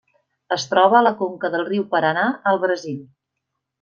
[0.55, 2.97] Es troba a la conca del riu Paranà al Brasil.